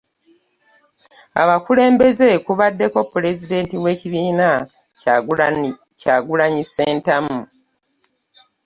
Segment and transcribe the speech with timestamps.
[1.41, 4.49] Abakulembeze kubaddeko; Pulezidenti w'ekibiina,
[6.03, 7.37] Kyagulanyi Ssentamu